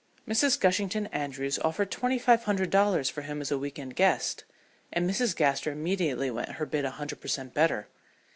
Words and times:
Mrs. 0.27 0.59
Gushington 0.59 1.05
Andrews 1.11 1.59
offered 1.59 1.91
twenty 1.91 2.17
five 2.17 2.45
hundred 2.45 2.71
dollars 2.71 3.07
for 3.07 3.21
him 3.21 3.39
as 3.39 3.51
a 3.51 3.57
week 3.59 3.77
end 3.77 3.95
guest, 3.95 4.45
and 4.91 5.07
Mrs. 5.07 5.35
Gaster 5.35 5.71
immediately 5.71 6.31
went 6.31 6.53
her 6.53 6.65
bid 6.65 6.85
a 6.85 6.89
hundred 6.89 7.21
per 7.21 7.27
cent. 7.27 7.53
better. 7.53 7.85